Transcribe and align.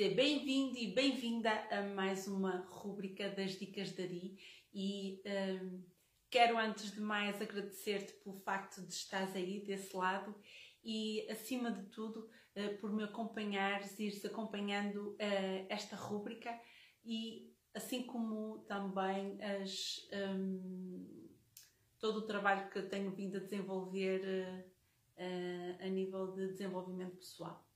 Seja 0.00 0.14
bem-vindo 0.14 0.78
e 0.78 0.94
bem-vinda 0.94 1.50
a 1.70 1.82
mais 1.82 2.26
uma 2.26 2.64
rúbrica 2.70 3.28
das 3.28 3.58
Dicas 3.58 3.92
da 3.92 4.02
Ari 4.02 4.34
e 4.72 5.22
um, 5.62 5.82
quero 6.30 6.56
antes 6.56 6.90
de 6.90 7.02
mais 7.02 7.38
agradecer-te 7.42 8.14
pelo 8.14 8.40
facto 8.40 8.80
de 8.80 8.94
estares 8.94 9.36
aí 9.36 9.60
desse 9.60 9.94
lado. 9.94 10.34
E 10.82 11.30
acima 11.30 11.70
de 11.70 11.82
tudo 11.90 12.30
uh, 12.56 12.78
por 12.80 12.90
me 12.90 13.04
acompanhares, 13.04 14.00
ires 14.00 14.24
acompanhando 14.24 15.10
uh, 15.10 15.66
esta 15.68 15.96
rúbrica 15.96 16.58
e 17.04 17.54
assim 17.74 18.02
como 18.04 18.60
também 18.60 19.38
as, 19.42 20.08
um, 20.34 21.28
todo 21.98 22.20
o 22.20 22.26
trabalho 22.26 22.70
que 22.70 22.80
tenho 22.84 23.10
vindo 23.10 23.36
a 23.36 23.40
desenvolver 23.40 24.64
uh, 25.18 25.84
a 25.84 25.88
nível 25.90 26.32
de 26.32 26.46
desenvolvimento 26.52 27.16
pessoal. 27.16 27.69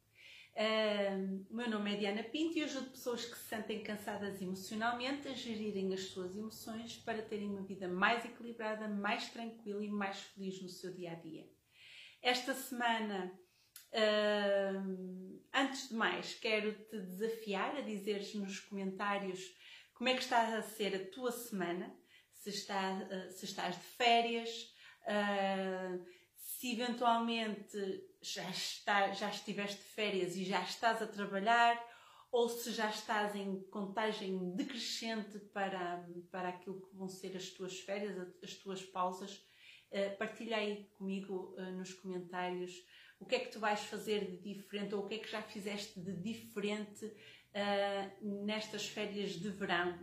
Uh, 0.57 1.45
o 1.51 1.57
meu 1.57 1.69
nome 1.69 1.93
é 1.93 1.97
Diana 1.97 2.23
Pinto 2.23 2.57
e 2.57 2.63
ajudo 2.63 2.91
pessoas 2.91 3.25
que 3.25 3.37
se 3.37 3.49
sentem 3.49 3.83
cansadas 3.83 4.41
emocionalmente 4.41 5.27
a 5.27 5.33
gerirem 5.33 5.93
as 5.93 6.03
suas 6.11 6.37
emoções 6.37 6.97
para 6.99 7.23
terem 7.23 7.51
uma 7.51 7.63
vida 7.63 7.89
mais 7.89 8.25
equilibrada, 8.25 8.87
mais 8.87 9.29
tranquila 9.31 9.85
e 9.85 9.91
mais 9.91 10.21
feliz 10.21 10.63
no 10.63 10.69
seu 10.69 10.95
dia 10.95 11.11
a 11.11 11.15
dia. 11.17 11.45
Esta 12.23 12.55
semana, 12.55 13.37
uh, 13.93 15.43
antes 15.53 15.89
de 15.89 15.95
mais, 15.97 16.35
quero 16.35 16.73
te 16.85 17.01
desafiar 17.01 17.77
a 17.77 17.81
dizeres 17.81 18.33
nos 18.37 18.61
comentários 18.61 19.41
como 19.95 20.09
é 20.09 20.15
que 20.15 20.23
está 20.23 20.57
a 20.57 20.63
ser 20.63 20.95
a 20.95 21.11
tua 21.11 21.33
semana, 21.33 21.93
se, 22.33 22.51
está, 22.51 22.93
uh, 22.93 23.33
se 23.33 23.45
estás 23.45 23.75
de 23.75 23.83
férias, 23.83 24.73
se 26.45 26.73
eventualmente 26.73 28.05
já, 28.21 28.49
está, 28.51 29.13
já 29.13 29.31
estiveste 29.31 29.79
de 29.79 29.89
férias 29.89 30.37
e 30.37 30.45
já 30.45 30.63
estás 30.63 31.01
a 31.01 31.07
trabalhar, 31.07 31.83
ou 32.31 32.49
se 32.51 32.71
já 32.71 32.91
estás 32.91 33.35
em 33.35 33.63
contagem 33.71 34.55
decrescente 34.55 35.39
para, 35.39 36.07
para 36.31 36.51
aquilo 36.51 36.83
que 36.83 36.95
vão 36.95 37.09
ser 37.09 37.35
as 37.35 37.49
tuas 37.49 37.81
férias, 37.81 38.29
as 38.43 38.55
tuas 38.55 38.83
pausas, 38.83 39.37
uh, 39.91 40.19
partilha 40.19 40.59
aí 40.59 40.85
comigo 40.99 41.55
uh, 41.57 41.73
nos 41.73 41.95
comentários 41.95 42.73
o 43.19 43.25
que 43.25 43.37
é 43.37 43.39
que 43.39 43.51
tu 43.51 43.59
vais 43.59 43.81
fazer 43.81 44.31
de 44.31 44.37
diferente 44.37 44.95
ou 44.95 45.05
o 45.05 45.07
que 45.07 45.15
é 45.15 45.19
que 45.19 45.31
já 45.31 45.41
fizeste 45.41 45.99
de 45.99 46.15
diferente 46.15 47.07
uh, 47.07 48.45
nestas 48.45 48.87
férias 48.87 49.31
de 49.31 49.49
verão. 49.49 49.99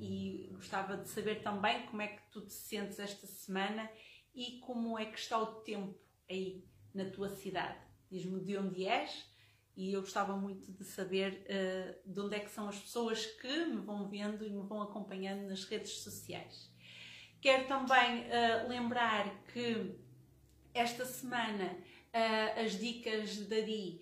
e 0.00 0.48
gostava 0.52 0.96
de 0.96 1.08
saber 1.08 1.42
também 1.42 1.86
como 1.86 2.02
é 2.02 2.08
que 2.08 2.22
tu 2.30 2.40
te 2.40 2.52
sentes 2.52 2.98
esta 2.98 3.26
semana 3.26 3.88
e 4.36 4.60
como 4.60 4.98
é 4.98 5.06
que 5.06 5.18
está 5.18 5.38
o 5.38 5.46
tempo 5.62 5.98
aí 6.30 6.62
na 6.94 7.06
tua 7.06 7.30
cidade. 7.30 7.78
Diz-me 8.10 8.40
de 8.40 8.56
onde 8.56 8.86
és 8.86 9.26
e 9.76 9.92
eu 9.92 10.00
gostava 10.00 10.36
muito 10.36 10.72
de 10.72 10.84
saber 10.84 11.44
uh, 11.44 12.12
de 12.12 12.20
onde 12.20 12.36
é 12.36 12.40
que 12.40 12.50
são 12.50 12.68
as 12.68 12.78
pessoas 12.78 13.26
que 13.26 13.66
me 13.66 13.80
vão 13.80 14.08
vendo 14.08 14.44
e 14.44 14.50
me 14.50 14.66
vão 14.66 14.82
acompanhando 14.82 15.48
nas 15.48 15.64
redes 15.64 16.00
sociais. 16.00 16.70
Quero 17.40 17.66
também 17.66 18.24
uh, 18.24 18.68
lembrar 18.68 19.42
que 19.44 19.98
esta 20.72 21.04
semana 21.04 21.76
uh, 22.16 22.60
as 22.64 22.78
dicas 22.78 23.46
da 23.46 23.60
Di 23.60 24.00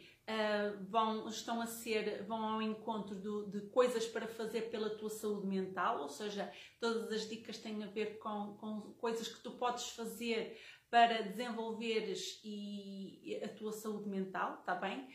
vão, 0.89 1.29
estão 1.29 1.61
a 1.61 1.67
ser, 1.67 2.23
vão 2.23 2.43
ao 2.43 2.63
encontro 2.63 3.15
do, 3.15 3.47
de 3.51 3.61
coisas 3.69 4.07
para 4.07 4.27
fazer 4.27 4.71
pela 4.71 4.89
tua 4.97 5.11
saúde 5.11 5.47
mental, 5.47 6.01
ou 6.01 6.09
seja, 6.09 6.51
todas 6.81 7.13
as 7.13 7.29
dicas 7.29 7.59
têm 7.59 7.85
a 7.85 7.89
ver 7.89 8.19
com, 8.19 8.57
com 8.59 8.81
coisas 8.95 9.29
que 9.29 9.43
tu 9.43 9.51
podes 9.51 9.91
fazer 9.91 10.59
para 10.89 11.23
desenvolveres 11.23 12.41
e 12.45 13.41
a 13.43 13.49
tua 13.49 13.73
saúde 13.73 14.09
mental, 14.09 14.63
tá 14.65 14.75
bem? 14.77 15.09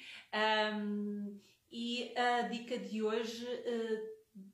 Um, 0.75 1.39
e 1.72 2.13
a 2.17 2.41
dica 2.41 2.78
de 2.78 3.02
hoje, 3.02 3.45
uh, 3.45 4.50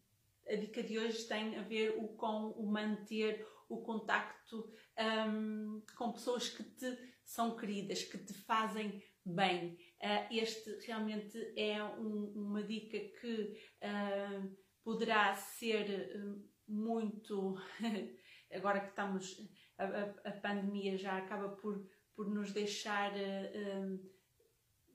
a 0.54 0.56
dica 0.56 0.84
de 0.84 1.00
hoje 1.00 1.24
tem 1.28 1.58
a 1.58 1.64
ver 1.64 1.96
o, 1.98 2.10
com 2.10 2.52
o 2.52 2.66
manter 2.68 3.46
o 3.68 3.82
contacto 3.82 4.72
um, 5.00 5.84
com 5.98 6.12
pessoas 6.12 6.50
que 6.50 6.64
te 6.64 6.98
são 7.24 7.56
queridas, 7.56 8.04
que 8.04 8.18
te 8.18 8.34
fazem 8.34 9.04
bem. 9.26 9.78
Uh, 10.02 10.34
este 10.34 10.70
realmente 10.86 11.38
é 11.58 11.84
um, 11.84 12.32
uma 12.36 12.64
dica 12.64 13.00
que 13.20 13.58
uh, 13.82 14.58
poderá 14.84 15.36
ser 15.36 16.46
muito. 16.68 17.56
agora 18.54 18.80
que 18.80 18.90
estamos 18.90 19.38
a, 19.78 20.30
a, 20.30 20.32
pandemia 20.32 20.98
já 20.98 21.18
acaba 21.18 21.50
por, 21.50 21.86
por 22.16 22.30
nos 22.30 22.54
deixar 22.54 23.12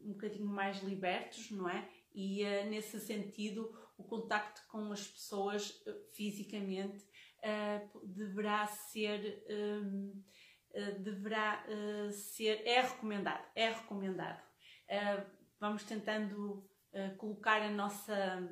um, 0.00 0.12
bocadinho 0.12 0.46
mais 0.46 0.82
libertos, 0.82 1.50
não 1.50 1.68
é? 1.68 1.86
E 2.14 2.42
nesse 2.68 2.98
sentido, 3.00 3.70
o 3.98 4.04
contacto 4.04 4.62
com 4.68 4.90
as 4.92 5.06
pessoas 5.06 5.82
uh, 7.44 8.00
fisicamente 8.00 8.06
deverá 8.06 8.66
ser. 8.66 9.44
Um, 9.48 10.22
deverá 11.02 11.64
ser. 12.12 12.62
é 12.64 12.80
recomendado. 12.80 13.44
É 13.56 13.70
recomendado. 13.70 14.40
vamos 15.58 15.82
tentando 15.82 16.64
colocar 17.18 17.60
a 17.60 17.70
nossa 17.70 18.48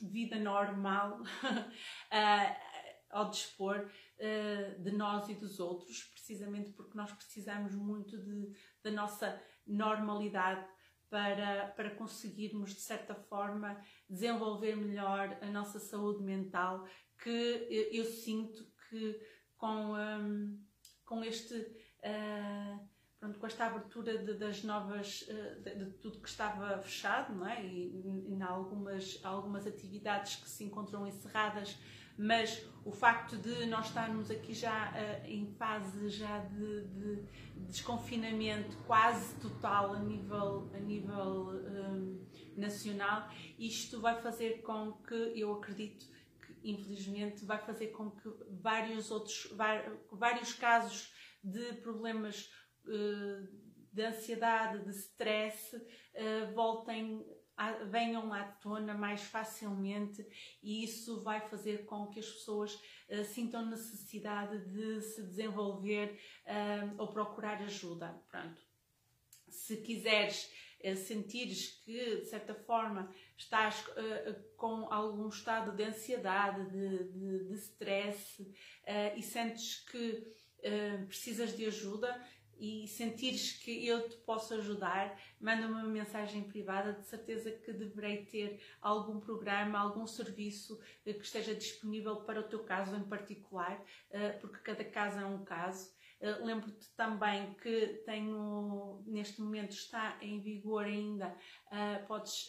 vida 0.00 0.38
normal 0.38 1.20
ao 3.10 3.30
dispor 3.30 3.90
uh, 4.18 4.82
de 4.82 4.90
nós 4.92 5.28
e 5.28 5.34
dos 5.34 5.60
outros, 5.60 6.04
precisamente 6.04 6.70
porque 6.72 6.96
nós 6.96 7.12
precisamos 7.12 7.74
muito 7.74 8.18
de, 8.18 8.52
da 8.82 8.90
nossa 8.90 9.40
normalidade 9.66 10.66
para, 11.10 11.68
para 11.68 11.94
conseguirmos, 11.94 12.74
de 12.74 12.80
certa 12.80 13.14
forma, 13.14 13.80
desenvolver 14.08 14.76
melhor 14.76 15.38
a 15.40 15.46
nossa 15.46 15.78
saúde 15.78 16.22
mental, 16.22 16.86
que 17.22 17.88
eu 17.92 18.04
sinto 18.04 18.66
que 18.88 19.20
com, 19.56 19.94
um, 19.94 20.58
com 21.04 21.24
este. 21.24 21.54
Uh, 21.54 22.88
pronto, 23.18 23.38
com 23.40 23.46
esta 23.46 23.66
abertura 23.66 24.18
de, 24.18 24.34
das 24.34 24.62
novas, 24.62 25.24
de, 25.64 25.74
de, 25.74 25.90
tudo 25.98 26.20
que 26.20 26.28
estava 26.28 26.78
fechado, 26.78 27.34
não 27.34 27.46
é? 27.46 27.64
E, 27.64 28.28
em 28.28 28.40
algumas, 28.42 29.18
algumas 29.24 29.66
atividades 29.66 30.36
que 30.36 30.48
se 30.48 30.64
encontram 30.64 31.06
encerradas 31.06 31.76
mas 32.18 32.60
o 32.84 32.90
facto 32.90 33.36
de 33.36 33.64
nós 33.66 33.86
estarmos 33.86 34.28
aqui 34.28 34.52
já 34.52 34.90
uh, 34.90 35.26
em 35.26 35.46
fase 35.54 36.10
já 36.10 36.40
de, 36.40 36.84
de, 36.88 37.22
desconfinamento 37.68 38.76
quase 38.86 39.34
total 39.40 39.94
a 39.94 40.00
nível, 40.00 40.68
a 40.74 40.80
nível 40.80 41.50
um, 41.50 42.26
nacional, 42.56 43.28
isto 43.56 44.00
vai 44.00 44.20
fazer 44.20 44.62
com 44.62 44.92
que, 45.06 45.14
eu 45.36 45.52
acredito, 45.52 46.06
infelizmente 46.70 47.44
vai 47.44 47.58
fazer 47.58 47.88
com 47.88 48.10
que 48.10 48.28
vários 48.60 49.10
outros, 49.10 49.52
vários 50.12 50.52
casos 50.52 51.12
de 51.42 51.72
problemas 51.74 52.50
uh, 52.84 53.48
de 53.92 54.02
ansiedade, 54.02 54.84
de 54.84 54.90
stress, 54.90 55.76
uh, 55.76 56.54
voltem 56.54 57.26
venham 57.90 58.32
à 58.32 58.44
tona 58.44 58.94
mais 58.94 59.20
facilmente 59.22 60.24
e 60.62 60.84
isso 60.84 61.24
vai 61.24 61.40
fazer 61.40 61.86
com 61.86 62.06
que 62.06 62.20
as 62.20 62.26
pessoas 62.28 62.74
uh, 62.74 63.24
sintam 63.24 63.66
necessidade 63.66 64.64
de 64.70 65.00
se 65.00 65.22
desenvolver 65.22 66.16
ou 66.96 67.08
procurar 67.08 67.60
ajuda. 67.60 68.22
Pronto. 68.30 68.62
Se 69.50 69.76
quiseres 69.78 70.50
uh, 70.84 70.96
sentires 70.96 71.80
que 71.84 72.16
de 72.16 72.24
certa 72.26 72.54
forma 72.54 73.12
estás 73.36 73.84
com 74.56 74.92
algum 74.92 75.28
estado 75.28 75.72
de 75.72 75.84
ansiedade, 75.84 76.70
de, 76.70 77.04
de, 77.04 77.44
de 77.44 77.54
stress 77.54 78.40
e 79.16 79.22
sentes 79.22 79.84
que 79.88 80.34
precisas 81.06 81.56
de 81.56 81.66
ajuda, 81.66 82.20
e 82.58 82.86
sentires 82.88 83.52
que 83.52 83.86
eu 83.86 84.08
te 84.08 84.16
posso 84.18 84.54
ajudar, 84.54 85.18
manda-me 85.40 85.72
uma 85.72 85.84
mensagem 85.84 86.42
privada, 86.42 86.92
de 86.92 87.06
certeza 87.06 87.50
que 87.50 87.72
deverei 87.72 88.24
ter 88.24 88.60
algum 88.80 89.20
programa, 89.20 89.78
algum 89.78 90.06
serviço 90.06 90.80
eh, 91.06 91.12
que 91.12 91.24
esteja 91.24 91.54
disponível 91.54 92.16
para 92.16 92.40
o 92.40 92.44
teu 92.44 92.60
caso 92.64 92.96
em 92.96 93.04
particular, 93.04 93.82
eh, 94.10 94.30
porque 94.32 94.58
cada 94.58 94.84
caso 94.84 95.18
é 95.18 95.24
um 95.24 95.44
caso. 95.44 95.92
Eh, 96.20 96.38
lembro-te 96.44 96.88
também 96.96 97.54
que 97.54 98.02
tenho, 98.04 99.02
neste 99.06 99.40
momento 99.40 99.72
está 99.72 100.18
em 100.20 100.40
vigor 100.40 100.84
ainda, 100.84 101.36
podes 102.08 102.48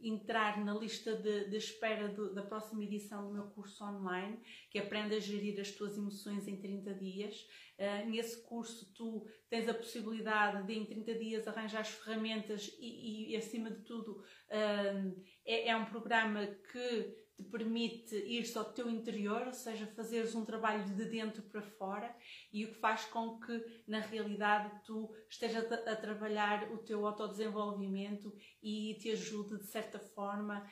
entrar 0.00 0.64
na 0.64 0.74
lista 0.74 1.14
de, 1.14 1.48
de 1.48 1.56
espera 1.56 2.08
da 2.08 2.42
próxima 2.42 2.82
edição 2.84 3.26
do 3.26 3.34
meu 3.34 3.44
curso 3.48 3.84
online, 3.84 4.40
que 4.70 4.78
aprende 4.78 5.14
a 5.14 5.20
gerir 5.20 5.60
as 5.60 5.70
tuas 5.70 5.96
emoções 5.96 6.46
em 6.46 6.56
30 6.56 6.94
dias. 6.94 7.46
Uh, 7.78 8.10
nesse 8.10 8.42
curso, 8.44 8.92
tu 8.94 9.26
tens 9.48 9.68
a 9.68 9.74
possibilidade 9.74 10.66
de, 10.66 10.74
em 10.74 10.84
30 10.84 11.14
dias, 11.14 11.48
arranjar 11.48 11.80
as 11.80 11.90
ferramentas 11.90 12.76
e, 12.78 13.32
e 13.32 13.36
acima 13.36 13.70
de 13.70 13.82
tudo, 13.84 14.18
uh, 14.18 15.24
é, 15.44 15.68
é, 15.68 15.76
um 15.76 15.84
programa 15.86 16.46
que 16.46 17.27
te 17.38 17.44
permite 17.44 18.16
ir 18.16 18.44
ao 18.56 18.64
teu 18.64 18.90
interior, 18.90 19.46
ou 19.46 19.52
seja, 19.52 19.86
fazeres 19.86 20.34
um 20.34 20.44
trabalho 20.44 20.84
de 20.84 21.04
dentro 21.04 21.40
para 21.44 21.62
fora 21.62 22.12
e 22.52 22.64
o 22.64 22.72
que 22.72 22.80
faz 22.80 23.04
com 23.04 23.38
que, 23.38 23.64
na 23.86 24.00
realidade, 24.00 24.82
tu 24.84 25.08
estejas 25.30 25.70
a, 25.70 25.94
trabalhar 25.94 26.72
o 26.72 26.78
teu 26.78 27.06
autodesenvolvimento 27.06 28.34
e 28.60 28.98
te 29.00 29.12
ajude, 29.12 29.58
de 29.58 29.66
certa 29.66 30.00
forma, 30.00 30.68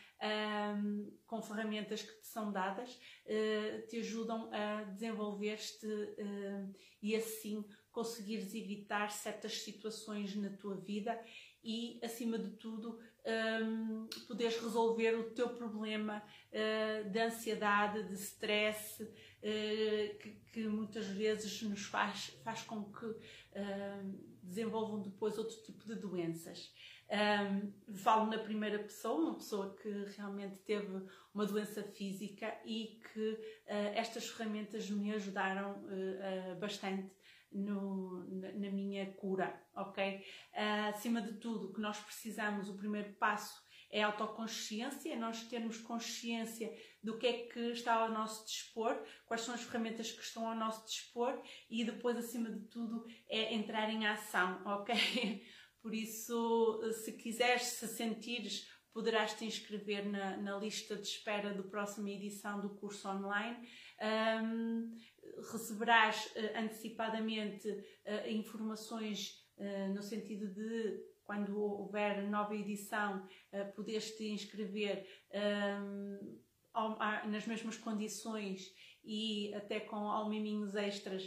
com 1.25 1.41
ferramentas 1.41 2.03
que 2.03 2.21
te 2.21 2.27
são 2.27 2.51
dadas, 2.51 2.93
uh, 2.95 3.87
te 3.87 3.99
ajudam 3.99 4.51
a 4.53 4.83
desenvolver-te 4.83 5.87
uh, 5.87 6.75
e 7.01 7.15
assim 7.15 7.65
conseguires 7.93 8.55
evitar 8.55 9.11
certas 9.11 9.63
situações 9.63 10.35
na 10.35 10.51
tua 10.51 10.77
vida 10.77 11.19
e, 11.67 11.99
acima 12.03 12.39
de 12.39 12.51
tudo, 12.51 12.97
um, 13.65 14.07
poderes 14.29 14.57
resolver 14.61 15.17
o 15.17 15.31
teu 15.31 15.49
problema 15.49 16.23
uh, 16.53 17.11
de 17.11 17.19
ansiedade, 17.19 18.05
de 18.05 18.15
stress, 18.15 19.03
uh, 19.03 20.19
que, 20.19 20.41
que, 20.53 20.69
muitas 20.69 21.07
vezes 21.09 21.61
nos 21.63 21.83
faz, 21.87 22.39
faz 22.45 22.63
com 22.63 22.85
que 22.85 23.07
uh, 23.07 23.17
desenvolvam 24.45 25.03
depois 25.03 25.37
outro 25.37 25.61
tipo 25.65 25.85
de 25.85 25.97
doenças. 25.97 26.73
Um, 27.09 27.95
falo 27.95 28.31
na 28.31 28.39
primeira 28.39 28.79
pessoa, 28.79 29.21
uma 29.21 29.35
pessoa 29.35 29.77
que 29.77 29.89
realmente 30.17 30.59
teve 30.59 31.05
uma 31.35 31.47
doença 31.47 31.83
física 31.83 32.57
e 32.65 33.01
que 33.13 33.31
uh, 33.33 33.93
estas 33.95 34.29
ferramentas 34.29 34.89
me 34.89 35.13
ajudaram 35.13 35.85
uh, 35.85 36.59
bastante 36.61 37.11
no, 37.53 38.25
na, 38.29 38.53
na, 38.53 38.71
cura, 39.13 39.63
ok? 39.75 40.19
Uh, 40.53 40.89
acima 40.91 41.21
de 41.21 41.35
tudo, 41.35 41.69
o 41.69 41.73
que 41.73 41.81
nós 41.81 41.99
precisamos, 41.99 42.69
o 42.69 42.77
primeiro 42.77 43.13
passo 43.15 43.65
é 43.91 44.03
a 44.03 44.07
autoconsciência, 44.07 45.13
é 45.13 45.17
nós 45.17 45.45
termos 45.45 45.79
consciência 45.79 46.73
do 47.03 47.19
que 47.19 47.27
é 47.27 47.33
que 47.47 47.61
está 47.71 47.95
ao 47.95 48.11
nosso 48.11 48.45
dispor, 48.47 49.01
quais 49.27 49.43
são 49.43 49.55
as 49.55 49.63
ferramentas 49.63 50.11
que 50.11 50.23
estão 50.23 50.49
ao 50.49 50.57
nosso 50.57 50.85
dispor 50.87 51.41
e 51.71 51.85
depois, 51.85 52.17
acima 52.17 52.51
de 52.51 52.67
tudo, 52.69 53.07
é 53.29 53.55
entrar 53.55 53.89
em 53.91 54.07
ação, 54.07 54.61
ok? 54.67 55.45
Por 55.81 55.95
isso, 55.95 56.81
se 57.05 57.13
quiseres, 57.13 57.63
se 57.63 57.87
sentires, 57.87 58.69
poderás 58.93 59.35
te 59.35 59.45
inscrever 59.45 60.09
na, 60.09 60.39
na 60.39 60.57
lista 60.57 60.97
de 60.97 61.07
espera 61.07 61.53
da 61.53 61.63
próxima 61.63 62.09
edição 62.11 62.61
do 62.61 62.71
curso 62.71 63.07
online. 63.09 63.69
Um, 64.43 64.97
receberás 65.53 66.27
uh, 66.27 66.59
antecipadamente 66.59 67.69
uh, 67.69 68.29
informações 68.29 69.45
uh, 69.59 69.95
no 69.95 70.03
sentido 70.03 70.49
de 70.49 71.17
quando 71.25 71.61
houver 71.61 72.23
nova 72.23 72.55
edição 72.55 73.27
poderes 73.75 74.17
te 74.17 74.29
inscrever 74.29 75.05
nas 77.29 77.45
mesmas 77.49 77.77
condições 77.77 78.73
e 79.03 79.53
até 79.53 79.81
com 79.81 79.97
almiminhos 79.97 80.77
extras 80.77 81.25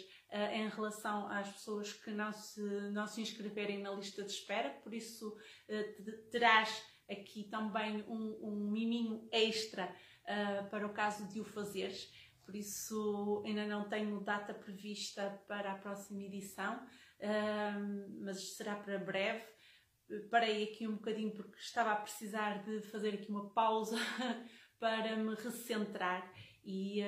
em 0.54 0.70
relação 0.70 1.28
às 1.28 1.52
pessoas 1.52 1.92
que 1.92 2.12
não 2.12 2.32
se, 2.32 2.62
não 2.94 3.06
se 3.08 3.20
inscreverem 3.20 3.80
na 3.80 3.92
lista 3.92 4.24
de 4.24 4.32
espera, 4.32 4.70
por 4.70 4.94
isso 4.94 5.36
terás 6.32 6.82
aqui 7.12 7.50
também 7.52 8.02
um, 8.04 8.40
um 8.42 8.72
miminho 8.72 9.28
extra 9.34 9.94
para 10.72 10.88
o 10.88 10.94
caso 10.94 11.28
de 11.28 11.42
o 11.42 11.44
fazeres 11.44 12.10
por 12.50 12.56
isso 12.56 13.44
ainda 13.46 13.68
não 13.68 13.88
tenho 13.88 14.20
data 14.22 14.56
prevista 14.56 15.40
para 15.48 15.72
a 15.72 15.78
próxima 15.78 16.24
edição, 16.24 16.84
mas 18.22 18.56
será 18.56 18.76
para 18.76 18.98
breve. 18.98 19.46
Parei 20.32 20.64
aqui 20.64 20.88
um 20.88 20.96
bocadinho 20.96 21.32
porque 21.32 21.60
estava 21.60 21.92
a 21.92 21.96
precisar 21.98 22.64
de 22.64 22.82
fazer 22.88 23.14
aqui 23.14 23.30
uma 23.30 23.54
pausa 23.54 23.98
para 24.80 25.16
me 25.16 25.36
recentrar 25.36 26.34
e 26.66 27.04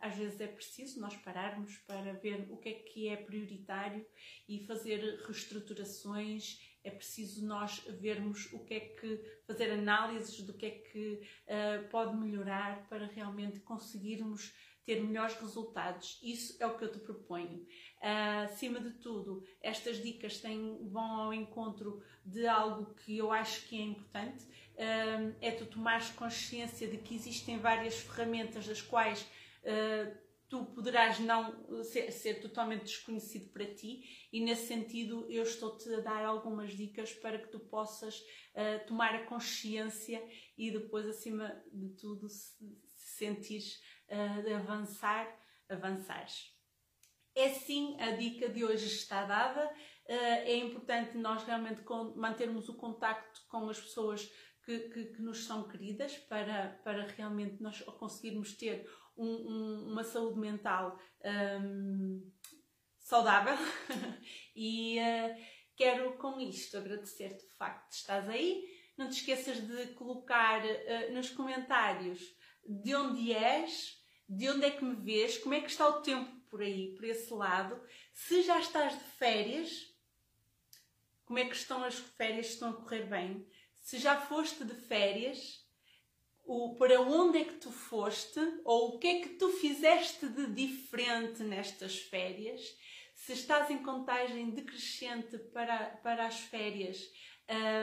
às 0.00 0.16
vezes 0.16 0.40
é 0.40 0.46
preciso 0.46 0.98
nós 1.00 1.14
pararmos 1.18 1.76
para 1.86 2.14
ver 2.14 2.46
o 2.50 2.56
que 2.56 2.70
é 2.70 2.72
que 2.72 3.08
é 3.08 3.16
prioritário 3.16 4.06
e 4.48 4.64
fazer 4.66 5.20
reestruturações 5.26 6.58
é 6.84 6.90
preciso 6.90 7.46
nós 7.46 7.78
vermos 8.00 8.52
o 8.52 8.58
que 8.64 8.74
é 8.74 8.80
que 8.80 9.20
fazer 9.46 9.70
análises 9.70 10.42
do 10.42 10.54
que 10.54 10.66
é 10.66 10.70
que 10.70 11.20
uh, 11.46 11.88
pode 11.90 12.16
melhorar 12.16 12.88
para 12.88 13.06
realmente 13.06 13.60
conseguirmos 13.60 14.52
ter 14.84 15.00
melhores 15.00 15.34
resultados. 15.40 16.18
Isso 16.22 16.56
é 16.60 16.66
o 16.66 16.76
que 16.76 16.84
eu 16.84 16.92
te 16.92 16.98
proponho. 16.98 17.58
Uh, 18.00 18.44
acima 18.44 18.80
de 18.80 18.90
tudo, 18.90 19.44
estas 19.60 20.02
dicas 20.02 20.40
têm, 20.40 20.78
vão 20.88 21.20
ao 21.20 21.32
encontro 21.32 22.02
de 22.24 22.46
algo 22.46 22.94
que 22.94 23.16
eu 23.16 23.30
acho 23.30 23.66
que 23.68 23.78
é 23.80 23.84
importante. 23.84 24.44
Uh, 24.74 25.34
é 25.40 25.50
tu 25.52 25.66
tomares 25.66 26.10
consciência 26.10 26.88
de 26.88 26.98
que 26.98 27.14
existem 27.14 27.58
várias 27.58 28.00
ferramentas 28.00 28.66
das 28.66 28.82
quais 28.82 29.22
uh, 29.62 30.21
tu 30.52 30.66
poderás 30.66 31.18
não 31.18 31.82
ser, 31.82 32.12
ser, 32.12 32.42
totalmente 32.42 32.82
desconhecido 32.82 33.50
para 33.54 33.74
ti 33.74 34.02
e 34.30 34.38
nesse 34.38 34.66
sentido 34.66 35.26
eu 35.30 35.44
estou-te 35.44 35.88
a 35.94 36.00
dar 36.00 36.26
algumas 36.26 36.76
dicas 36.76 37.10
para 37.10 37.38
que 37.38 37.48
tu 37.48 37.58
possas 37.58 38.18
uh, 38.20 38.86
tomar 38.86 39.14
a 39.14 39.24
consciência 39.24 40.22
e 40.58 40.70
depois 40.70 41.06
acima 41.06 41.58
de 41.72 41.88
tudo 41.96 42.28
se, 42.28 42.54
se 42.84 43.16
sentires 43.16 43.80
uh, 44.10 44.42
de 44.42 44.52
avançar, 44.52 45.26
avançares. 45.70 46.54
É 47.34 47.48
sim 47.48 47.98
a 47.98 48.10
dica 48.10 48.46
de 48.50 48.62
hoje 48.62 48.88
está 48.88 49.24
dada. 49.24 49.66
Uh, 50.06 50.44
é 50.44 50.56
importante 50.56 51.16
nós 51.16 51.44
realmente 51.44 51.82
mantermos 52.14 52.68
o 52.68 52.76
contacto 52.76 53.40
com 53.48 53.70
as 53.70 53.80
pessoas 53.80 54.30
que, 54.66 54.78
que, 54.90 55.04
que, 55.06 55.22
nos 55.22 55.46
são 55.46 55.66
queridas 55.66 56.16
para, 56.18 56.78
para 56.84 57.06
realmente 57.06 57.62
nós 57.62 57.80
conseguirmos 57.98 58.54
ter 58.54 58.86
um, 59.16 59.26
um, 59.26 59.92
uma 59.92 60.04
saúde 60.04 60.38
mental 60.38 60.98
um, 61.60 62.30
saudável 62.98 63.56
e 64.56 64.98
uh, 64.98 65.36
quero 65.76 66.16
com 66.16 66.40
isto 66.40 66.76
agradecer-te 66.76 67.44
o 67.44 67.50
facto 67.50 67.90
de 67.90 67.96
estás 67.96 68.28
aí. 68.28 68.64
Não 68.96 69.08
te 69.08 69.16
esqueças 69.16 69.66
de 69.66 69.86
colocar 69.94 70.62
uh, 70.64 71.12
nos 71.12 71.30
comentários 71.30 72.20
de 72.64 72.94
onde 72.94 73.32
és, 73.32 74.00
de 74.28 74.48
onde 74.48 74.66
é 74.66 74.70
que 74.70 74.84
me 74.84 74.94
vês, 74.94 75.38
como 75.38 75.54
é 75.54 75.60
que 75.60 75.70
está 75.70 75.88
o 75.88 76.02
tempo 76.02 76.30
por 76.48 76.60
aí, 76.60 76.94
por 76.94 77.04
esse 77.04 77.32
lado. 77.32 77.80
Se 78.12 78.42
já 78.42 78.58
estás 78.58 78.92
de 78.92 79.04
férias, 79.04 79.92
como 81.24 81.38
é 81.38 81.46
que 81.46 81.56
estão 81.56 81.82
as 81.82 81.98
férias, 81.98 82.46
estão 82.46 82.70
a 82.70 82.74
correr 82.74 83.06
bem. 83.06 83.46
Se 83.74 83.98
já 83.98 84.20
foste 84.20 84.64
de 84.64 84.74
férias, 84.74 85.61
o 86.44 86.74
para 86.76 87.00
onde 87.00 87.38
é 87.38 87.44
que 87.44 87.54
tu 87.54 87.70
foste 87.70 88.40
ou 88.64 88.94
o 88.94 88.98
que 88.98 89.06
é 89.06 89.20
que 89.20 89.30
tu 89.30 89.48
fizeste 89.50 90.26
de 90.26 90.46
diferente 90.46 91.42
nestas 91.42 91.98
férias. 91.98 92.60
Se 93.14 93.32
estás 93.32 93.70
em 93.70 93.82
contagem 93.82 94.50
decrescente 94.50 95.38
para, 95.38 95.90
para 96.02 96.26
as 96.26 96.40
férias, 96.40 97.08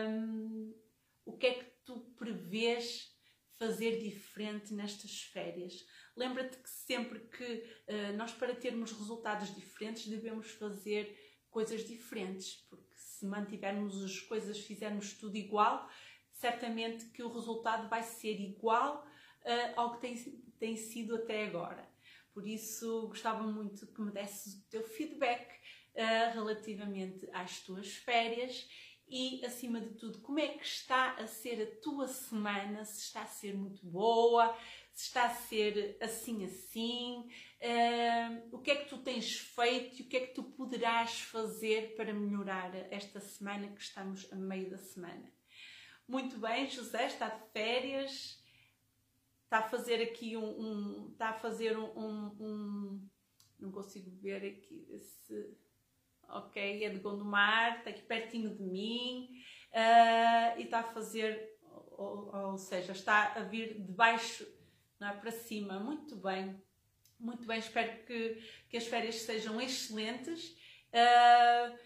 um, 0.09 0.73
o 1.25 1.37
que 1.37 1.47
é 1.47 1.53
que 1.53 1.65
tu 1.85 1.99
prevês 2.17 3.15
fazer 3.57 3.99
diferente 3.99 4.73
nestas 4.73 5.21
férias? 5.21 5.85
Lembra-te 6.15 6.57
que 6.57 6.69
sempre 6.69 7.19
que 7.19 7.43
uh, 7.43 8.17
nós, 8.17 8.33
para 8.33 8.55
termos 8.55 8.91
resultados 8.91 9.55
diferentes, 9.55 10.07
devemos 10.07 10.51
fazer 10.51 11.17
coisas 11.49 11.85
diferentes, 11.85 12.55
porque 12.69 12.95
se 12.95 13.25
mantivermos 13.25 14.03
as 14.03 14.19
coisas, 14.19 14.59
fizermos 14.59 15.13
tudo 15.13 15.37
igual, 15.37 15.89
certamente 16.39 17.05
que 17.07 17.21
o 17.21 17.31
resultado 17.31 17.89
vai 17.89 18.01
ser 18.01 18.39
igual 18.39 19.05
uh, 19.43 19.73
ao 19.75 19.93
que 19.93 20.01
tem, 20.01 20.15
tem 20.57 20.75
sido 20.77 21.15
até 21.15 21.45
agora. 21.45 21.87
Por 22.33 22.47
isso, 22.47 23.07
gostava 23.07 23.43
muito 23.43 23.85
que 23.87 24.01
me 24.01 24.11
desses 24.11 24.53
o 24.53 24.69
teu 24.69 24.81
feedback 24.81 25.51
uh, 25.95 26.33
relativamente 26.33 27.29
às 27.33 27.59
tuas 27.59 27.93
férias 27.93 28.69
e, 29.05 29.43
acima 29.45 29.81
de 29.81 29.95
tudo, 29.95 30.19
como 30.21 30.39
é 30.39 30.47
que 30.47 30.63
está 30.63 31.15
a 31.15 31.27
ser 31.27 31.61
a 31.61 31.81
tua 31.81 32.07
semana, 32.07 32.85
se 32.85 33.01
está 33.01 33.23
a 33.23 33.27
ser 33.27 33.57
muito 33.57 33.85
boa, 33.85 34.55
se 34.93 35.07
está 35.07 35.25
a 35.25 35.33
ser 35.33 35.97
assim 35.99 36.45
assim, 36.45 37.27
uh, 37.61 38.55
o 38.55 38.59
que 38.59 38.71
é 38.71 38.75
que 38.75 38.89
tu 38.89 38.99
tens 38.99 39.37
feito 39.39 39.99
e 39.99 40.03
o 40.03 40.07
que 40.07 40.15
é 40.15 40.27
que 40.27 40.33
tu 40.33 40.43
poderás 40.43 41.19
fazer 41.19 41.95
para 41.97 42.13
melhorar 42.13 42.73
esta 42.93 43.19
semana 43.19 43.67
que 43.67 43.81
estamos 43.81 44.31
a 44.31 44.35
meio 44.37 44.69
da 44.69 44.77
semana. 44.77 45.38
Muito 46.09 46.39
bem, 46.39 46.67
José 46.67 47.05
está 47.05 47.29
de 47.29 47.51
férias, 47.51 48.43
está 49.43 49.59
a 49.59 49.69
fazer 49.69 50.01
aqui 50.01 50.35
um. 50.35 50.59
um 50.59 51.11
está 51.11 51.29
a 51.29 51.33
fazer 51.33 51.77
um, 51.77 51.85
um, 51.95 52.35
um, 52.39 53.09
Não 53.59 53.71
consigo 53.71 54.09
ver 54.19 54.43
aqui 54.43 54.99
se. 54.99 55.55
Ok, 56.27 56.83
é 56.83 56.89
de 56.89 56.97
Gondomar, 56.97 57.77
está 57.77 57.91
aqui 57.91 58.01
pertinho 58.01 58.55
de 58.55 58.63
mim 58.63 59.29
uh, 59.71 60.59
e 60.59 60.63
está 60.63 60.79
a 60.79 60.83
fazer. 60.91 61.59
Ou, 61.91 62.35
ou, 62.35 62.57
seja, 62.57 62.91
está 62.93 63.33
a 63.33 63.43
vir 63.43 63.75
de 63.79 63.91
baixo 63.91 64.47
é, 64.99 65.11
para 65.11 65.31
cima. 65.31 65.79
Muito 65.79 66.15
bem, 66.15 66.59
muito 67.19 67.45
bem. 67.45 67.59
Espero 67.59 68.03
que, 68.05 68.43
que 68.67 68.77
as 68.77 68.87
férias 68.87 69.13
sejam 69.13 69.61
excelentes. 69.61 70.57
Uh, 70.91 71.77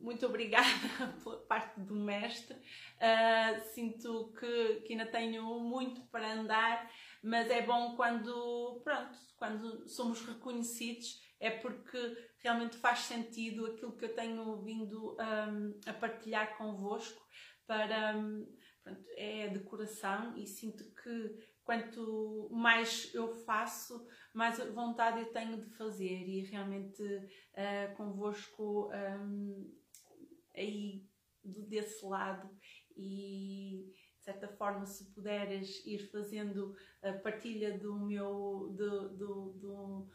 muito 0.00 0.24
obrigada 0.26 0.66
pela 1.22 1.38
parte 1.46 1.80
do 1.80 1.94
mestre. 1.94 2.56
Uh, 2.56 3.60
sinto 3.72 4.32
que, 4.38 4.80
que 4.80 4.92
ainda 4.92 5.06
tenho 5.06 5.60
muito 5.60 6.00
para 6.06 6.32
andar, 6.32 6.90
mas 7.22 7.50
é 7.50 7.62
bom 7.62 7.96
quando, 7.96 8.80
pronto, 8.84 9.18
quando 9.36 9.88
somos 9.88 10.20
reconhecidos, 10.24 11.20
é 11.40 11.50
porque 11.50 12.16
realmente 12.38 12.76
faz 12.76 13.00
sentido 13.00 13.66
aquilo 13.66 13.96
que 13.96 14.04
eu 14.04 14.14
tenho 14.14 14.62
vindo 14.62 15.16
um, 15.18 15.80
a 15.86 15.92
partilhar 15.92 16.56
convosco 16.56 17.20
para. 17.66 18.16
Um, 18.16 18.46
pronto, 18.82 19.04
é 19.16 19.48
de 19.48 19.60
coração 19.60 20.36
e 20.36 20.46
sinto 20.46 20.84
que 20.94 21.36
quanto 21.64 22.48
mais 22.50 23.12
eu 23.12 23.30
faço, 23.44 24.06
mais 24.32 24.58
vontade 24.72 25.20
eu 25.20 25.32
tenho 25.32 25.60
de 25.60 25.68
fazer 25.76 26.26
e 26.26 26.40
realmente 26.46 27.02
uh, 27.02 27.94
convosco 27.94 28.90
um, 28.90 29.70
aí 30.58 31.06
desse 31.42 32.04
lado 32.04 32.50
e 32.96 33.92
de 34.18 34.24
certa 34.24 34.48
forma 34.48 34.84
se 34.84 35.12
puderes 35.12 35.84
ir 35.86 36.10
fazendo 36.10 36.74
a 37.02 37.12
partilha 37.12 37.78
do 37.78 37.98
meu 37.98 38.74
do, 38.76 39.16
do, 39.16 39.52
do 39.52 40.08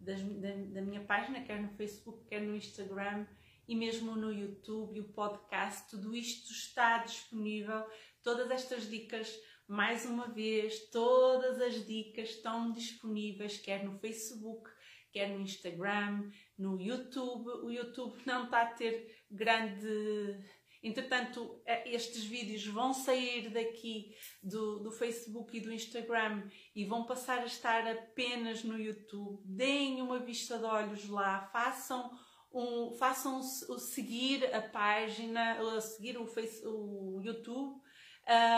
das, 0.00 0.22
da, 0.22 0.50
da, 0.50 0.80
minha 0.80 1.04
página, 1.04 1.42
quer 1.42 1.60
no 1.60 1.70
Facebook, 1.70 2.24
quer 2.26 2.40
no 2.40 2.54
Instagram 2.54 3.26
e 3.66 3.74
mesmo 3.74 4.14
no 4.14 4.32
YouTube, 4.32 5.00
o 5.00 5.12
podcast, 5.12 5.90
tudo 5.90 6.14
isto 6.14 6.52
está 6.52 6.98
disponível. 6.98 7.84
Todas 8.22 8.50
estas 8.50 8.88
dicas 8.88 9.28
mais 9.66 10.06
uma 10.06 10.28
vez, 10.28 10.88
todas 10.90 11.60
as 11.60 11.86
dicas 11.86 12.30
estão 12.30 12.72
disponíveis, 12.72 13.58
quer 13.58 13.84
no 13.84 13.98
Facebook, 13.98 14.70
quer 15.12 15.28
no 15.28 15.40
Instagram, 15.40 16.30
no 16.58 16.80
YouTube. 16.80 17.48
O 17.64 17.70
YouTube 17.70 18.16
não 18.26 18.44
está 18.44 18.62
a 18.62 18.72
ter 18.72 19.24
grande. 19.30 20.38
Entretanto, 20.82 21.60
eh, 21.66 21.92
estes 21.92 22.24
vídeos 22.24 22.64
vão 22.66 22.92
sair 22.92 23.50
daqui 23.50 24.14
do, 24.42 24.78
do 24.78 24.92
Facebook 24.92 25.56
e 25.56 25.60
do 25.60 25.72
Instagram 25.72 26.48
e 26.74 26.84
vão 26.84 27.04
passar 27.04 27.40
a 27.40 27.46
estar 27.46 27.86
apenas 27.86 28.62
no 28.62 28.78
YouTube. 28.78 29.42
Deem 29.44 30.00
uma 30.00 30.20
vista 30.20 30.58
de 30.58 30.64
olhos 30.64 31.08
lá, 31.08 31.48
façam 31.52 32.10
um, 32.52 32.92
façam 32.92 33.40
o 33.40 33.78
seguir 33.78 34.54
a 34.54 34.62
página, 34.62 35.58
a 35.76 35.80
seguir 35.80 36.16
o, 36.16 36.24
o 36.64 37.20
YouTube. 37.22 37.80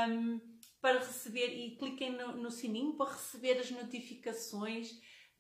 Um, 0.09 0.41
para 0.81 0.99
receber 0.99 1.49
e 1.49 1.77
cliquem 1.77 2.13
no, 2.13 2.37
no 2.37 2.51
sininho 2.51 2.97
para 2.97 3.13
receber 3.13 3.59
as 3.59 3.71
notificações. 3.71 4.91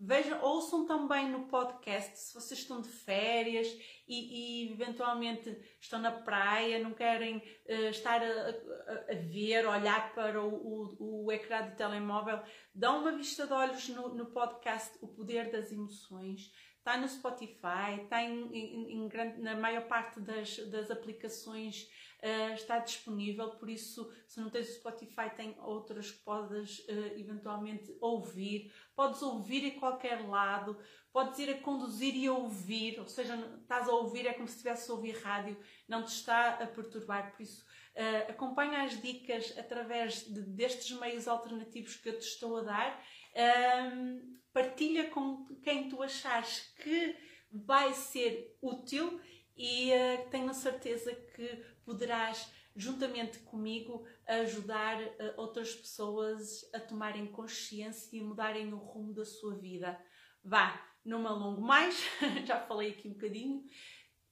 Vejam, 0.03 0.43
ouçam 0.43 0.87
também 0.87 1.29
no 1.29 1.47
podcast 1.49 2.19
se 2.19 2.33
vocês 2.33 2.61
estão 2.61 2.81
de 2.81 2.89
férias 2.89 3.69
e, 4.09 4.69
e 4.69 4.73
eventualmente 4.73 5.55
estão 5.79 6.01
na 6.01 6.11
praia, 6.11 6.83
não 6.83 6.95
querem 6.95 7.37
uh, 7.37 7.91
estar 7.91 8.23
a, 8.23 8.25
a, 8.25 9.13
a, 9.13 9.15
ver, 9.15 9.67
olhar 9.67 10.15
para 10.15 10.43
o, 10.43 10.55
o, 10.55 11.25
o, 11.27 11.33
ecrã 11.33 11.69
do 11.69 11.77
telemóvel, 11.77 12.43
dão 12.75 13.01
uma 13.01 13.13
vista 13.13 13.47
de 13.47 13.53
olhos 13.53 13.91
no, 13.91 14.15
no 14.15 14.25
podcast 14.33 14.97
O 15.03 15.09
Poder 15.09 15.51
das 15.51 15.71
Emoções. 15.71 16.51
Está 16.81 16.97
no 16.97 17.07
Spotify, 17.07 18.01
está 18.03 18.23
em, 18.23 18.51
em, 18.55 18.93
em 18.95 19.07
grande, 19.07 19.39
na 19.39 19.55
maior 19.55 19.87
parte 19.87 20.19
das, 20.19 20.57
das 20.71 20.91
aplicações 20.91 21.87
uh, 22.23 22.55
está 22.55 22.79
disponível, 22.79 23.51
por 23.51 23.69
isso, 23.69 24.11
se 24.27 24.41
não 24.41 24.49
tens 24.49 24.71
o 24.71 24.75
Spotify, 24.75 25.29
tem 25.37 25.55
outras 25.61 26.11
que 26.11 26.21
podes 26.21 26.79
uh, 26.81 27.19
eventualmente 27.19 27.95
ouvir. 28.01 28.73
Podes 28.97 29.21
ouvir 29.21 29.65
em 29.65 29.79
qualquer 29.79 30.27
lado, 30.27 30.79
podes 31.13 31.39
ir 31.39 31.51
a 31.51 31.61
conduzir 31.61 32.17
e 32.17 32.27
a 32.27 32.33
ouvir, 32.33 32.99
ou 32.99 33.07
seja, 33.07 33.37
estás 33.61 33.87
a 33.87 33.93
ouvir, 33.93 34.27
é 34.27 34.33
como 34.33 34.49
se 34.49 34.55
estivesse 34.55 34.91
a 34.91 34.95
ouvir 34.95 35.19
rádio, 35.23 35.59
não 35.87 36.03
te 36.03 36.13
está 36.13 36.55
a 36.55 36.67
perturbar, 36.67 37.31
por 37.33 37.43
isso. 37.43 37.63
Uh, 37.95 38.31
acompanha 38.31 38.85
as 38.85 38.99
dicas 39.03 39.55
através 39.59 40.25
de, 40.25 40.41
destes 40.43 40.99
meios 40.99 41.29
alternativos 41.29 41.97
que 41.97 42.09
eu 42.09 42.19
te 42.19 42.25
estou 42.25 42.57
a 42.57 42.63
dar. 42.63 43.05
Um, 43.37 44.40
partilha 44.53 45.09
com 45.11 45.47
quem 45.63 45.89
tu 45.89 46.03
achares 46.03 46.73
que 46.83 47.17
vai 47.53 47.93
ser 47.93 48.57
útil 48.61 49.21
e 49.57 49.91
uh, 49.93 50.31
tenho 50.31 50.53
certeza 50.55 51.15
que 51.15 51.65
poderás, 51.85 52.51
juntamente 52.75 53.41
comigo, 53.41 54.07
ajudar 54.27 55.03
uh, 55.03 55.35
outras 55.37 55.75
pessoas 55.75 56.69
a 56.73 56.81
tomarem 56.81 57.27
consciência 57.27 58.17
e 58.17 58.23
mudarem 58.23 58.73
o 58.73 58.79
rumo 58.79 59.13
da 59.13 59.25
sua 59.25 59.55
vida. 59.55 60.01
Vá, 60.43 60.83
não 61.05 61.21
me 61.21 61.27
alongo 61.27 61.61
mais, 61.61 62.03
já 62.47 62.61
falei 62.61 62.91
aqui 62.91 63.09
um 63.09 63.13
bocadinho. 63.13 63.65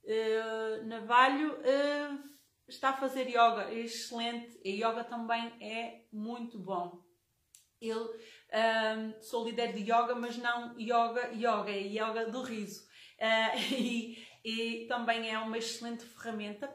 Uh, 0.04 0.86
Navalho 0.86 1.58
está 2.66 2.90
a 2.90 2.96
fazer 2.96 3.28
yoga, 3.28 3.70
é 3.70 3.80
excelente. 3.80 4.58
E 4.64 4.82
yoga 4.82 5.04
também 5.04 5.52
é 5.60 6.06
muito 6.12 6.58
bom. 6.58 7.02
Eu 7.80 8.14
um, 8.52 9.22
sou 9.22 9.44
líder 9.44 9.72
de 9.72 9.82
yoga, 9.82 10.14
mas 10.14 10.36
não 10.36 10.78
yoga, 10.78 11.30
yoga, 11.32 11.70
é 11.70 11.80
yoga 11.80 12.30
do 12.30 12.42
riso. 12.42 12.86
Uh, 13.18 13.58
e, 13.74 14.26
e, 14.44 14.86
também 14.86 15.30
é 15.30 15.38
uma 15.38 15.58
excelente 15.58 16.04
ferramenta 16.04 16.72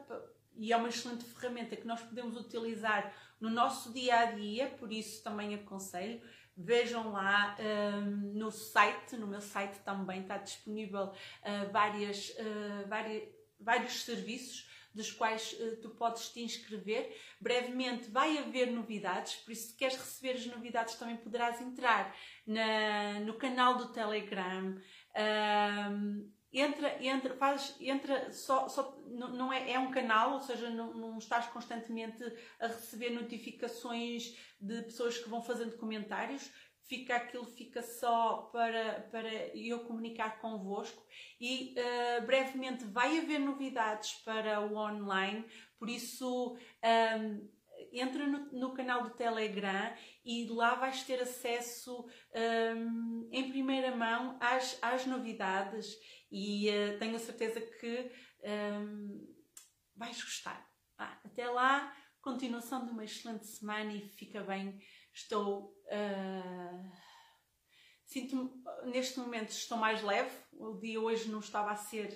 e 0.56 0.72
é 0.72 0.76
uma 0.76 0.88
excelente 0.88 1.24
ferramenta 1.24 1.76
que 1.76 1.86
nós 1.86 2.00
podemos 2.00 2.36
utilizar 2.36 3.12
no 3.40 3.50
nosso 3.50 3.92
dia 3.92 4.20
a 4.20 4.24
dia, 4.26 4.68
por 4.68 4.92
isso 4.92 5.22
também 5.22 5.54
aconselho. 5.54 6.20
Vejam 6.56 7.10
lá 7.10 7.56
um, 7.58 8.38
no 8.38 8.50
site, 8.52 9.16
no 9.16 9.26
meu 9.26 9.40
site 9.40 9.80
também 9.80 10.22
está 10.22 10.38
disponível 10.38 11.06
uh, 11.06 11.72
várias, 11.72 12.30
uh, 12.30 12.88
várias, 12.88 13.24
vários 13.58 14.04
serviços 14.04 14.70
dos 14.94 15.10
quais 15.10 15.52
uh, 15.54 15.76
tu 15.80 15.90
podes 15.90 16.28
te 16.28 16.40
inscrever. 16.40 17.14
Brevemente 17.40 18.10
vai 18.10 18.38
haver 18.38 18.70
novidades, 18.70 19.36
por 19.36 19.52
isso 19.52 19.68
se 19.68 19.76
queres 19.76 19.96
receber 19.96 20.36
as 20.36 20.46
novidades 20.46 20.94
também 20.94 21.16
poderás 21.16 21.60
entrar 21.60 22.14
na, 22.46 23.20
no 23.20 23.34
canal 23.34 23.76
do 23.76 23.92
Telegram. 23.92 24.80
Entra, 26.56 27.04
entra, 27.04 27.34
faz, 27.34 27.76
entra 27.80 28.30
só, 28.30 28.68
só 28.68 28.96
não 29.08 29.52
é, 29.52 29.72
é 29.72 29.78
um 29.78 29.90
canal, 29.90 30.34
ou 30.34 30.40
seja, 30.40 30.70
não, 30.70 30.94
não 30.94 31.18
estás 31.18 31.46
constantemente 31.48 32.22
a 32.60 32.68
receber 32.68 33.10
notificações 33.10 34.36
de 34.60 34.82
pessoas 34.82 35.18
que 35.18 35.28
vão 35.28 35.42
fazendo 35.42 35.76
comentários, 35.76 36.48
fica 36.88 37.16
aquilo 37.16 37.44
fica 37.44 37.82
só 37.82 38.50
para, 38.52 39.08
para 39.10 39.32
eu 39.56 39.80
comunicar 39.80 40.40
convosco 40.40 41.04
e 41.40 41.74
uh, 41.78 42.26
brevemente 42.26 42.84
vai 42.84 43.18
haver 43.18 43.38
novidades 43.38 44.12
para 44.24 44.60
o 44.60 44.76
online, 44.76 45.44
por 45.78 45.88
isso 45.88 46.56
um, 46.56 47.48
entra 47.92 48.26
no, 48.26 48.52
no, 48.52 48.74
canal 48.74 49.02
do 49.02 49.10
Telegram 49.10 49.94
e 50.24 50.46
lá 50.48 50.74
vais 50.74 51.02
ter 51.02 51.20
acesso 51.20 52.06
um, 52.76 53.28
em 53.32 53.50
primeira 53.50 53.94
mão 53.94 54.36
às, 54.40 54.78
às 54.82 55.06
novidades 55.06 55.96
e 56.30 56.68
uh, 56.68 56.98
tenho 56.98 57.16
a 57.16 57.20
certeza 57.20 57.60
que 57.60 58.10
um, 58.42 59.34
vais 59.96 60.22
gostar. 60.22 60.68
Ah, 60.98 61.18
até 61.24 61.48
lá, 61.48 61.94
continuação 62.20 62.84
de 62.84 62.90
uma 62.90 63.04
excelente 63.04 63.46
semana 63.46 63.92
e 63.92 64.08
fica 64.08 64.42
bem. 64.42 64.80
Estou. 65.12 65.73
Uh, 65.86 67.04
Sinto-me, 68.14 68.48
neste 68.92 69.18
momento, 69.18 69.50
estou 69.50 69.76
mais 69.76 70.00
leve. 70.00 70.30
O 70.52 70.78
dia 70.78 71.00
hoje 71.00 71.28
não 71.28 71.40
estava 71.40 71.72
a 71.72 71.76
ser. 71.76 72.12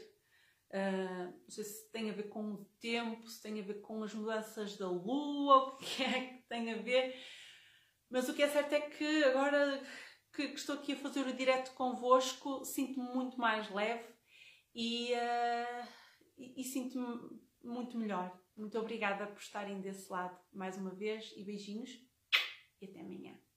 Uh, 0.71 1.33
não 1.43 1.51
sei 1.51 1.65
se 1.65 1.91
tem 1.91 2.09
a 2.09 2.13
ver 2.13 2.29
com 2.29 2.53
o 2.53 2.65
tempo, 2.81 3.27
se 3.27 3.43
tem 3.43 3.59
a 3.59 3.65
ver 3.65 3.81
com 3.81 4.05
as 4.05 4.15
mudanças 4.15 4.77
da 4.77 4.89
lua, 4.89 5.75
o 5.75 5.77
que 5.77 6.05
é 6.05 6.21
que 6.29 6.49
tem 6.49 6.73
a 6.73 6.77
ver. 6.77 7.21
Mas 8.09 8.29
o 8.29 8.35
que 8.35 8.45
é 8.45 8.49
certo 8.49 8.73
é 8.75 8.81
que 8.81 9.25
agora 9.25 9.83
que, 10.33 10.47
que 10.49 10.55
estou 10.55 10.77
aqui 10.77 10.93
a 10.93 10.97
fazer 10.97 11.27
o 11.27 11.37
direto 11.37 11.75
convosco, 11.75 12.65
sinto-me 12.65 13.13
muito 13.13 13.37
mais 13.37 13.69
leve 13.69 14.09
e, 14.73 15.13
uh, 15.15 15.89
e, 16.37 16.61
e 16.61 16.65
sinto-me 16.65 17.41
muito 17.61 17.99
melhor. 17.99 18.41
Muito 18.57 18.79
obrigada 18.79 19.27
por 19.27 19.41
estarem 19.41 19.81
desse 19.81 20.09
lado 20.13 20.39
mais 20.53 20.77
uma 20.77 20.95
vez 20.95 21.33
e 21.37 21.43
beijinhos 21.43 21.91
e 22.81 22.87
até 22.87 23.01
amanhã. 23.01 23.48